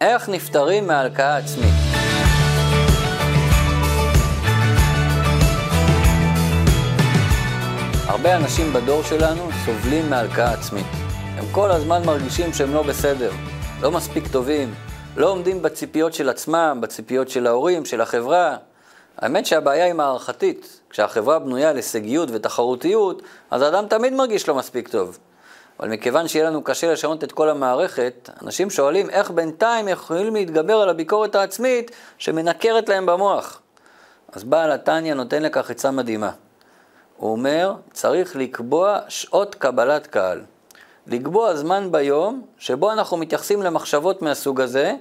איך 0.00 0.28
נפטרים 0.28 0.86
מהלקאה 0.86 1.36
עצמית? 1.36 1.74
הרבה 8.06 8.36
אנשים 8.36 8.72
בדור 8.72 9.02
שלנו 9.02 9.48
סובלים 9.64 10.10
מהלקאה 10.10 10.52
עצמית. 10.52 10.86
הם 11.38 11.44
כל 11.52 11.70
הזמן 11.70 12.02
מרגישים 12.06 12.52
שהם 12.52 12.74
לא 12.74 12.82
בסדר, 12.82 13.30
לא 13.82 13.90
מספיק 13.90 14.24
טובים, 14.32 14.74
לא 15.16 15.30
עומדים 15.30 15.62
בציפיות 15.62 16.14
של 16.14 16.28
עצמם, 16.28 16.78
בציפיות 16.82 17.28
של 17.28 17.46
ההורים, 17.46 17.84
של 17.84 18.00
החברה. 18.00 18.56
האמת 19.18 19.46
שהבעיה 19.46 19.84
היא 19.84 19.94
מערכתית. 19.94 20.80
כשהחברה 20.90 21.38
בנויה 21.38 21.70
על 21.70 21.76
הישגיות 21.76 22.28
ותחרותיות, 22.32 23.22
אז 23.50 23.62
האדם 23.62 23.86
תמיד 23.88 24.12
מרגיש 24.12 24.48
לא 24.48 24.54
מספיק 24.54 24.88
טוב. 24.88 25.18
אבל 25.80 25.88
מכיוון 25.88 26.28
שיהיה 26.28 26.50
לנו 26.50 26.64
קשה 26.64 26.92
לשנות 26.92 27.24
את 27.24 27.32
כל 27.32 27.48
המערכת, 27.48 28.30
אנשים 28.42 28.70
שואלים 28.70 29.10
איך 29.10 29.30
בינתיים 29.30 29.88
יכולים 29.88 30.34
להתגבר 30.34 30.74
על 30.74 30.88
הביקורת 30.88 31.34
העצמית 31.34 31.90
שמנקרת 32.18 32.88
להם 32.88 33.06
במוח. 33.06 33.60
אז 34.32 34.44
בעל 34.44 34.72
התניא 34.72 35.14
נותן 35.14 35.42
לכך 35.42 35.70
עצה 35.70 35.90
מדהימה. 35.90 36.30
הוא 37.16 37.32
אומר, 37.32 37.74
צריך 37.92 38.36
לקבוע 38.36 38.98
שעות 39.08 39.54
קבלת 39.54 40.06
קהל. 40.06 40.40
לקבוע 41.06 41.54
זמן 41.54 41.92
ביום 41.92 42.42
שבו 42.58 42.92
אנחנו 42.92 43.16
מתייחסים 43.16 43.62
למחשבות 43.62 44.22
מהסוג 44.22 44.60
הזה, 44.60 44.94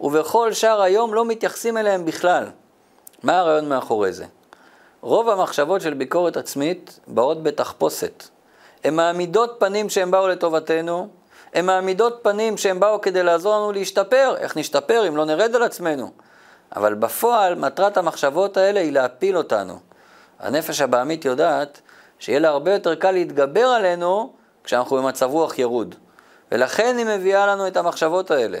ובכל 0.00 0.52
שאר 0.52 0.82
היום 0.82 1.14
לא 1.14 1.24
מתייחסים 1.24 1.76
אליהם 1.76 2.04
בכלל. 2.04 2.44
מה 3.22 3.38
הרעיון 3.38 3.68
מאחורי 3.68 4.12
זה? 4.12 4.24
רוב 5.00 5.28
המחשבות 5.28 5.80
של 5.80 5.94
ביקורת 5.94 6.36
עצמית 6.36 7.00
באות 7.06 7.42
בתחפושת. 7.42 8.24
הן 8.84 8.94
מעמידות 8.94 9.56
פנים 9.58 9.88
שהן 9.88 10.10
באו 10.10 10.28
לטובתנו, 10.28 11.08
הן 11.54 11.66
מעמידות 11.66 12.18
פנים 12.22 12.56
שהן 12.56 12.80
באו 12.80 13.00
כדי 13.00 13.22
לעזור 13.22 13.56
לנו 13.56 13.72
להשתפר. 13.72 14.34
איך 14.38 14.56
נשתפר 14.56 15.08
אם 15.08 15.16
לא 15.16 15.24
נרד 15.24 15.54
על 15.54 15.62
עצמנו? 15.62 16.10
אבל 16.76 16.94
בפועל, 16.94 17.54
מטרת 17.54 17.96
המחשבות 17.96 18.56
האלה 18.56 18.80
היא 18.80 18.92
להפיל 18.92 19.36
אותנו. 19.36 19.78
הנפש 20.40 20.80
הבעמית 20.80 21.24
יודעת 21.24 21.80
שיהיה 22.18 22.38
לה 22.38 22.48
הרבה 22.48 22.72
יותר 22.72 22.94
קל 22.94 23.10
להתגבר 23.10 23.66
עלינו 23.66 24.32
כשאנחנו 24.64 24.96
במצב 24.96 25.30
רוח 25.30 25.58
ירוד. 25.58 25.94
ולכן 26.52 26.94
היא 26.98 27.06
מביאה 27.06 27.46
לנו 27.46 27.66
את 27.66 27.76
המחשבות 27.76 28.30
האלה. 28.30 28.58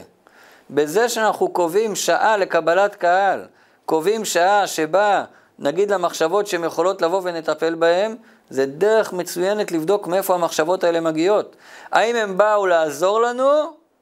בזה 0.70 1.08
שאנחנו 1.08 1.48
קובעים 1.48 1.94
שעה 1.94 2.36
לקבלת 2.36 2.94
קהל, 2.94 3.44
קובעים 3.86 4.24
שעה 4.24 4.66
שבה 4.66 5.24
נגיד 5.58 5.90
למחשבות 5.90 6.46
שהן 6.46 6.64
יכולות 6.64 7.02
לבוא 7.02 7.20
ונטפל 7.24 7.74
בהן, 7.74 8.16
זה 8.50 8.66
דרך 8.66 9.12
מצוינת 9.12 9.72
לבדוק 9.72 10.06
מאיפה 10.06 10.34
המחשבות 10.34 10.84
האלה 10.84 11.00
מגיעות. 11.00 11.56
האם 11.92 12.16
הם 12.16 12.36
באו 12.36 12.66
לעזור 12.66 13.20
לנו 13.20 13.50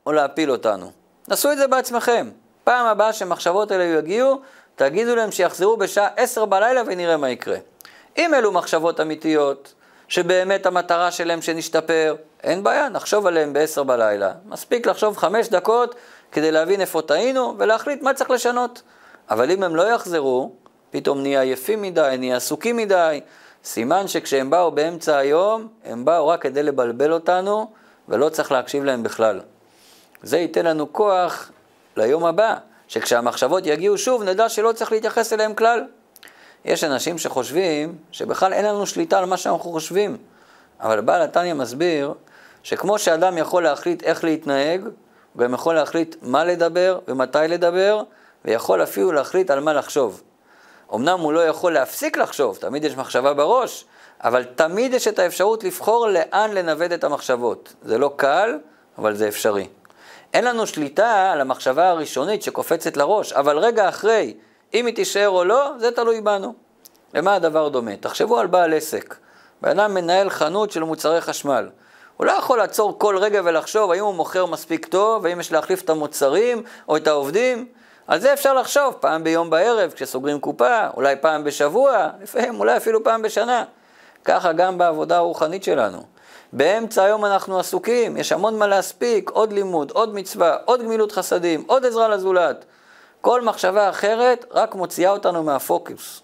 או 0.06 0.12
להפיל 0.12 0.50
אותנו. 0.50 0.90
נסו 1.28 1.52
את 1.52 1.58
זה 1.58 1.66
בעצמכם. 1.66 2.30
פעם 2.64 2.86
הבאה 2.86 3.12
שמחשבות 3.12 3.70
האלה 3.70 3.84
יגיעו, 3.84 4.40
תגידו 4.76 5.16
להם 5.16 5.32
שיחזרו 5.32 5.76
בשעה 5.76 6.08
עשר 6.16 6.44
בלילה 6.44 6.82
ונראה 6.86 7.16
מה 7.16 7.30
יקרה. 7.30 7.56
אם 8.18 8.34
אלו 8.34 8.52
מחשבות 8.52 9.00
אמיתיות, 9.00 9.74
שבאמת 10.08 10.66
המטרה 10.66 11.10
שלהם 11.10 11.42
שנשתפר, 11.42 12.16
אין 12.42 12.62
בעיה, 12.62 12.88
נחשוב 12.88 13.26
עליהם 13.26 13.52
בעשר 13.52 13.82
בלילה. 13.82 14.32
מספיק 14.46 14.86
לחשוב 14.86 15.16
חמש 15.16 15.48
דקות 15.48 15.94
כדי 16.32 16.52
להבין 16.52 16.80
איפה 16.80 17.02
טעינו 17.02 17.54
ולהחליט 17.58 18.02
מה 18.02 18.14
צריך 18.14 18.30
לשנות. 18.30 18.82
אבל 19.30 19.50
אם 19.50 19.62
הם 19.62 19.76
לא 19.76 19.82
יחזרו, 19.82 20.50
פתאום 20.90 21.22
נהיה 21.22 21.40
עייפים 21.40 21.82
מדי, 21.82 22.14
נהיה 22.18 22.36
עסוקים 22.36 22.76
מדי, 22.76 23.20
סימן 23.66 24.08
שכשהם 24.08 24.50
באו 24.50 24.70
באמצע 24.70 25.16
היום, 25.16 25.68
הם 25.84 26.04
באו 26.04 26.28
רק 26.28 26.42
כדי 26.42 26.62
לבלבל 26.62 27.12
אותנו, 27.12 27.70
ולא 28.08 28.28
צריך 28.28 28.52
להקשיב 28.52 28.84
להם 28.84 29.02
בכלל. 29.02 29.40
זה 30.22 30.38
ייתן 30.38 30.66
לנו 30.66 30.92
כוח 30.92 31.50
ליום 31.96 32.24
הבא, 32.24 32.54
שכשהמחשבות 32.88 33.66
יגיעו 33.66 33.98
שוב, 33.98 34.22
נדע 34.22 34.48
שלא 34.48 34.72
צריך 34.72 34.92
להתייחס 34.92 35.32
אליהם 35.32 35.54
כלל. 35.54 35.84
יש 36.64 36.84
אנשים 36.84 37.18
שחושבים 37.18 37.94
שבכלל 38.12 38.52
אין 38.52 38.64
לנו 38.64 38.86
שליטה 38.86 39.18
על 39.18 39.24
מה 39.24 39.36
שאנחנו 39.36 39.70
חושבים, 39.72 40.16
אבל 40.80 41.00
בעל 41.00 41.22
התניא 41.22 41.54
מסביר 41.54 42.14
שכמו 42.62 42.98
שאדם 42.98 43.38
יכול 43.38 43.62
להחליט 43.62 44.02
איך 44.02 44.24
להתנהג, 44.24 44.80
הוא 45.32 45.42
גם 45.42 45.54
יכול 45.54 45.74
להחליט 45.74 46.16
מה 46.22 46.44
לדבר 46.44 46.98
ומתי 47.08 47.38
לדבר, 47.48 48.02
ויכול 48.44 48.82
אפילו 48.82 49.12
להחליט 49.12 49.50
על 49.50 49.60
מה 49.60 49.72
לחשוב. 49.72 50.22
אמנם 50.94 51.20
הוא 51.20 51.32
לא 51.32 51.46
יכול 51.46 51.72
להפסיק 51.72 52.16
לחשוב, 52.16 52.56
תמיד 52.56 52.84
יש 52.84 52.96
מחשבה 52.96 53.34
בראש, 53.34 53.84
אבל 54.20 54.44
תמיד 54.44 54.94
יש 54.94 55.08
את 55.08 55.18
האפשרות 55.18 55.64
לבחור 55.64 56.08
לאן 56.08 56.52
לנווט 56.52 56.92
את 56.92 57.04
המחשבות. 57.04 57.72
זה 57.82 57.98
לא 57.98 58.12
קל, 58.16 58.58
אבל 58.98 59.14
זה 59.14 59.28
אפשרי. 59.28 59.68
אין 60.34 60.44
לנו 60.44 60.66
שליטה 60.66 61.32
על 61.32 61.40
המחשבה 61.40 61.88
הראשונית 61.88 62.42
שקופצת 62.42 62.96
לראש, 62.96 63.32
אבל 63.32 63.58
רגע 63.58 63.88
אחרי, 63.88 64.34
אם 64.74 64.86
היא 64.86 64.94
תישאר 64.94 65.28
או 65.28 65.44
לא, 65.44 65.70
זה 65.78 65.90
תלוי 65.90 66.20
בנו. 66.20 66.54
למה 67.14 67.34
הדבר 67.34 67.68
דומה? 67.68 67.96
תחשבו 67.96 68.38
על 68.38 68.46
בעל 68.46 68.74
עסק. 68.74 69.14
בן 69.62 69.80
אדם 69.80 69.94
מנהל 69.94 70.30
חנות 70.30 70.70
של 70.70 70.82
מוצרי 70.82 71.20
חשמל. 71.20 71.68
הוא 72.16 72.26
לא 72.26 72.32
יכול 72.32 72.58
לעצור 72.58 72.98
כל 72.98 73.18
רגע 73.18 73.40
ולחשוב 73.44 73.90
האם 73.90 74.04
הוא 74.04 74.14
מוכר 74.14 74.46
מספיק 74.46 74.86
טוב, 74.86 75.26
האם 75.26 75.40
יש 75.40 75.52
להחליף 75.52 75.82
את 75.82 75.90
המוצרים 75.90 76.62
או 76.88 76.96
את 76.96 77.06
העובדים. 77.06 77.66
על 78.06 78.20
זה 78.20 78.32
אפשר 78.32 78.54
לחשוב, 78.54 78.94
פעם 79.00 79.24
ביום 79.24 79.50
בערב 79.50 79.92
כשסוגרים 79.92 80.40
קופה, 80.40 80.88
אולי 80.96 81.16
פעם 81.20 81.44
בשבוע, 81.44 82.08
לפעמים 82.22 82.60
אולי 82.60 82.76
אפילו 82.76 83.04
פעם 83.04 83.22
בשנה. 83.22 83.64
ככה 84.24 84.52
גם 84.52 84.78
בעבודה 84.78 85.16
הרוחנית 85.16 85.64
שלנו. 85.64 86.02
באמצע 86.52 87.04
היום 87.04 87.24
אנחנו 87.24 87.58
עסוקים, 87.58 88.16
יש 88.16 88.32
המון 88.32 88.58
מה 88.58 88.66
להספיק, 88.66 89.30
עוד 89.30 89.52
לימוד, 89.52 89.90
עוד 89.90 90.14
מצווה, 90.14 90.56
עוד 90.64 90.82
גמילות 90.82 91.12
חסדים, 91.12 91.64
עוד 91.66 91.86
עזרה 91.86 92.08
לזולת. 92.08 92.64
כל 93.20 93.42
מחשבה 93.42 93.90
אחרת 93.90 94.44
רק 94.50 94.74
מוציאה 94.74 95.10
אותנו 95.10 95.42
מהפוקוס. 95.42 96.22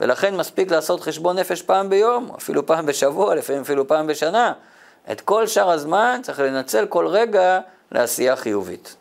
ולכן 0.00 0.36
מספיק 0.36 0.70
לעשות 0.70 1.00
חשבון 1.00 1.38
נפש 1.38 1.62
פעם 1.62 1.88
ביום, 1.88 2.30
אפילו 2.38 2.66
פעם 2.66 2.86
בשבוע, 2.86 3.34
לפעמים 3.34 3.62
אפילו 3.62 3.88
פעם 3.88 4.06
בשנה. 4.06 4.52
את 5.12 5.20
כל 5.20 5.46
שאר 5.46 5.70
הזמן 5.70 6.20
צריך 6.22 6.40
לנצל 6.40 6.86
כל 6.86 7.06
רגע 7.06 7.60
לעשייה 7.92 8.36
חיובית. 8.36 8.96